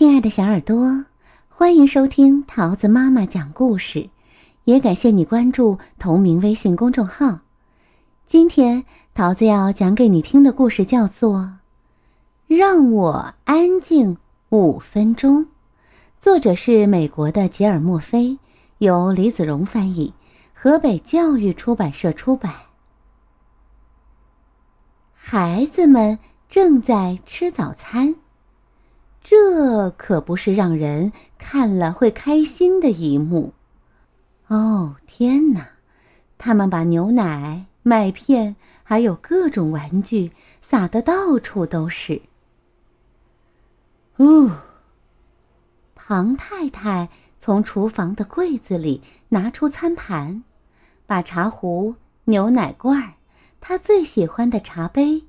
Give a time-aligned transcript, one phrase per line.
[0.00, 1.04] 亲爱的小耳朵，
[1.50, 4.08] 欢迎收听桃子妈妈讲故事，
[4.64, 7.40] 也感谢你关注同名微信公众号。
[8.26, 11.36] 今天桃子要讲给你听的故事叫做
[12.46, 14.16] 《让我安静
[14.48, 15.42] 五分钟》，
[16.18, 18.38] 作者是美国的吉尔莫菲，
[18.78, 20.14] 由李子荣翻译，
[20.54, 22.54] 河北教育出版社出版。
[25.12, 28.14] 孩子们正在吃早餐。
[29.22, 33.52] 这可不是让人看了会开心的一幕。
[34.48, 35.68] 哦，天哪！
[36.38, 42.22] 他们把牛奶、麦片还有各种玩具撒得到处都是。
[44.18, 44.50] 呜！
[45.94, 47.08] 庞太太
[47.40, 50.42] 从厨房的柜子里拿出餐盘，
[51.06, 51.94] 把茶壶、
[52.24, 53.14] 牛奶罐、
[53.60, 55.24] 她最喜欢的茶杯、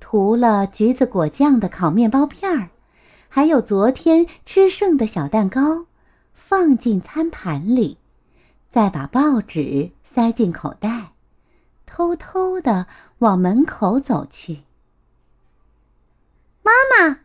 [0.00, 2.70] 涂了橘子果酱的烤面包片儿。
[3.28, 5.86] 还有昨天吃剩的小蛋糕，
[6.34, 7.98] 放进餐盘里，
[8.70, 11.12] 再把报纸塞进口袋，
[11.86, 12.86] 偷偷的
[13.18, 14.62] 往门口走去。
[16.62, 17.20] 妈妈，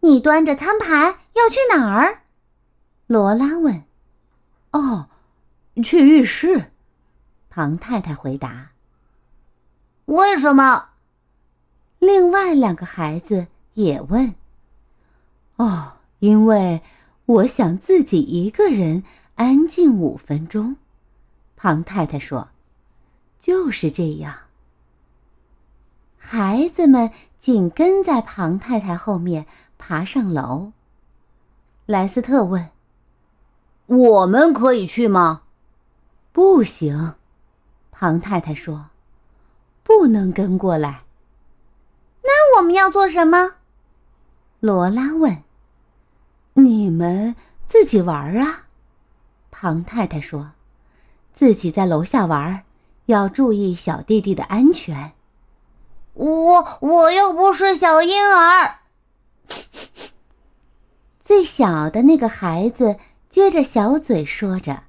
[0.00, 2.22] 你端着餐盘要去哪儿？
[3.06, 3.84] 罗拉问。
[4.70, 5.08] 哦，
[5.84, 6.70] 去浴室。
[7.50, 8.70] 庞太太回答。
[10.06, 10.90] 为什么？
[11.98, 14.34] 另外两个孩子也问。
[15.56, 16.82] 哦，因为
[17.26, 19.04] 我想自己一个人
[19.36, 20.76] 安静五分钟，
[21.56, 22.48] 庞太太说
[23.38, 24.34] ：“就是这样。”
[26.18, 29.46] 孩子们紧跟在庞太太后面
[29.78, 30.72] 爬上楼。
[31.86, 32.70] 莱斯特问
[33.86, 35.42] ：“我们可以去吗
[36.32, 37.14] ？”“不行。”
[37.90, 38.86] 庞太太说
[39.84, 41.02] ，“不能跟过来。
[42.22, 43.56] ”“那我们要做什么？”
[44.62, 45.42] 罗拉问。
[46.52, 47.34] 你们
[47.66, 48.66] 自己玩啊，
[49.50, 50.52] 庞太太说
[51.34, 52.62] ：“自己在楼下玩，
[53.06, 55.14] 要注意小弟弟的安全。”
[56.14, 58.76] 我我又不是小婴儿。
[61.24, 62.98] 最小的那个孩子
[63.32, 64.84] 撅着小嘴说着。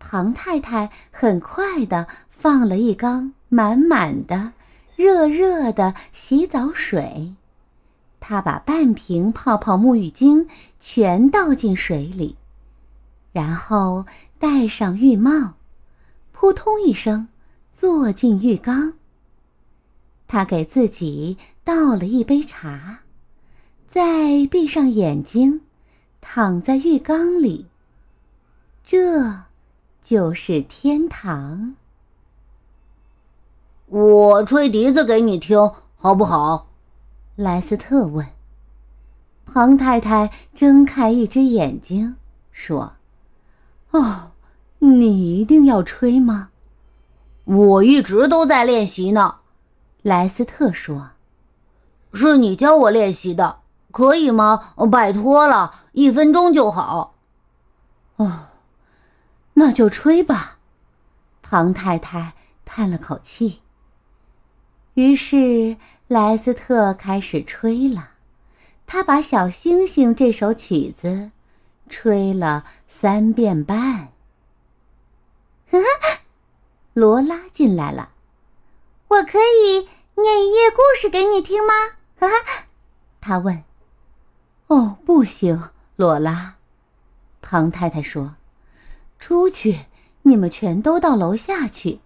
[0.00, 4.52] 庞太太很快的放了一缸满满的、
[4.96, 7.34] 热热的洗澡水。
[8.28, 12.36] 他把半瓶泡泡沐浴精全倒进水里，
[13.32, 14.04] 然后
[14.38, 15.54] 戴上浴帽，
[16.32, 17.28] 扑通一声
[17.72, 18.92] 坐进浴缸。
[20.26, 22.98] 他给自己倒了一杯茶，
[23.88, 25.62] 再闭上眼睛，
[26.20, 27.68] 躺在浴缸里。
[28.84, 29.44] 这，
[30.02, 31.76] 就是天堂。
[33.86, 36.67] 我吹笛子给你听，好不好？
[37.38, 38.26] 莱斯特问
[39.46, 42.16] ：“庞太太睁开一只眼睛，
[42.50, 42.94] 说
[43.92, 44.32] ：‘哦，
[44.80, 46.48] 你一定要吹吗？’
[47.46, 49.36] 我一直都在练习呢。”
[50.02, 51.10] 莱斯特说
[52.12, 53.60] ：“是你教我练习的，
[53.92, 54.74] 可以吗？
[54.90, 57.14] 拜托了，一分钟就好。”
[58.18, 58.46] 哦，
[59.54, 60.58] 那就吹吧。”
[61.40, 62.32] 庞太太
[62.64, 63.60] 叹了口气。
[64.94, 65.76] 于是。
[66.08, 68.12] 莱斯特开始吹了，
[68.86, 71.30] 他把《小星星》这首曲子
[71.90, 74.08] 吹了三遍半。
[76.94, 78.08] 罗拉进来了，
[79.08, 81.74] 我可以念一页故事给你听吗？
[83.20, 83.62] 他问。
[84.68, 86.54] 哦，不行，罗拉，
[87.42, 88.36] 庞太太说
[89.20, 89.80] ：“出去，
[90.22, 92.00] 你们全都到楼下去。”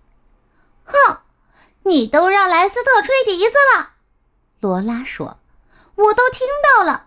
[0.84, 1.18] 哼，
[1.84, 3.91] 你都让莱斯特吹笛子了。
[4.62, 5.38] 罗拉说
[5.96, 7.06] ：“我都听到了。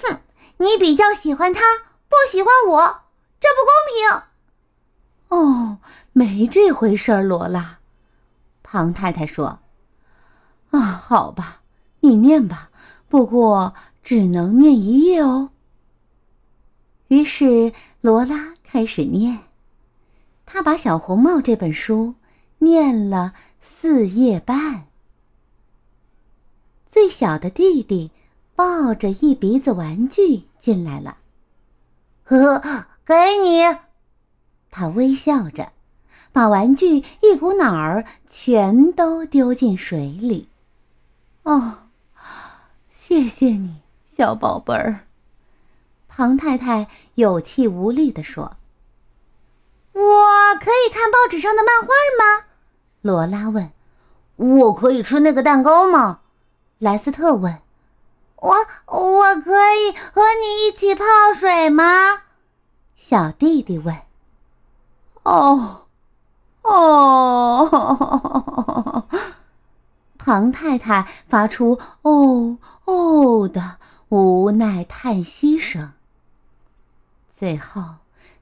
[0.00, 0.20] 哼，
[0.58, 1.60] 你比较喜欢他，
[2.08, 3.02] 不喜欢我，
[3.40, 4.22] 这不公平。”
[5.36, 5.78] 哦，
[6.12, 7.78] 没这回事儿，罗拉。
[8.62, 9.58] 庞太太说
[10.70, 11.62] ：“啊，好吧，
[11.98, 12.70] 你念吧，
[13.08, 13.74] 不过
[14.04, 15.50] 只能念一页哦。”
[17.08, 19.40] 于是罗拉开始念，
[20.46, 22.14] 他把《小红帽》这本书
[22.58, 24.86] 念了四页半。
[26.94, 28.12] 最小的弟弟
[28.54, 31.16] 抱着一鼻子玩具进来了，
[32.22, 32.62] 呵，
[33.04, 33.62] 给你。
[34.70, 35.72] 他微笑着，
[36.30, 40.48] 把玩具一股脑儿全都丢进水里。
[41.42, 41.78] 哦，
[42.88, 45.00] 谢谢你，小宝贝儿。
[46.06, 46.86] 庞太太
[47.16, 48.56] 有气无力地说
[49.94, 50.00] ：“我
[50.60, 52.44] 可以看报纸上的漫画吗？”
[53.02, 53.72] 罗拉问。
[54.36, 56.20] “我可以吃那个蛋糕吗？”
[56.84, 57.60] 莱斯特问
[58.36, 58.54] ：“我
[58.84, 61.02] 我可以和你一起泡
[61.34, 62.24] 水吗？
[62.94, 63.96] 小弟弟问。
[65.22, 65.86] 哦，
[66.60, 67.84] 哦，
[70.18, 73.76] 庞太太发出“哦哦”的
[74.10, 75.92] 无奈叹息声。
[77.34, 77.82] 最后，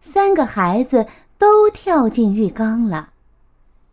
[0.01, 1.07] 三个孩子
[1.39, 3.11] 都跳进浴缸了。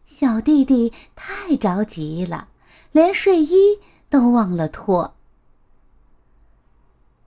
[0.08, 2.48] 小弟弟太着急了，
[2.92, 5.16] 连睡衣都忘了脱。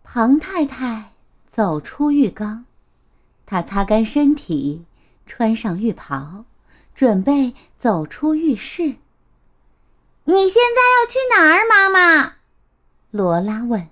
[0.02, 1.12] 庞太太
[1.50, 2.64] 走出浴缸，
[3.46, 4.84] 她擦干身体。
[5.24, 6.44] 穿上浴袍，
[6.94, 8.96] 准备走出浴室。
[10.24, 12.34] 你现在要去哪儿，妈妈？
[13.12, 13.88] 罗拉问。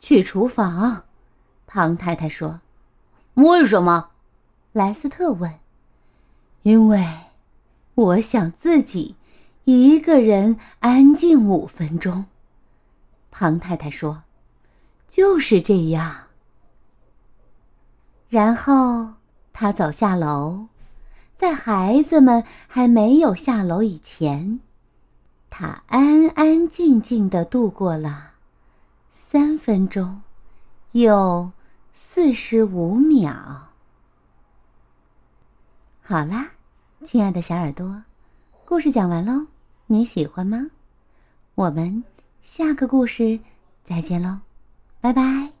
[0.00, 1.04] 去厨房，
[1.66, 2.60] 庞太太说。
[3.34, 4.10] 为什么？
[4.72, 5.60] 莱斯特问。
[6.62, 7.06] 因为
[7.94, 9.14] 我想自己
[9.70, 12.26] 一个人安静五分钟。
[13.30, 14.22] 庞太太说。
[15.08, 16.28] 就是这样。
[18.28, 19.14] 然后。
[19.52, 20.68] 他走下楼，
[21.36, 24.60] 在孩子们还没有下楼以前，
[25.50, 28.30] 他安安静静的度过了
[29.12, 30.22] 三分钟
[30.92, 31.50] 又
[31.92, 33.68] 四十五秒。
[36.00, 36.52] 好啦，
[37.04, 38.04] 亲爱的小耳朵，
[38.64, 39.48] 故事讲完喽，
[39.92, 40.70] 你喜欢吗？
[41.56, 42.04] 我们
[42.44, 43.40] 下个故事
[43.84, 44.38] 再见喽，
[45.00, 45.59] 拜拜。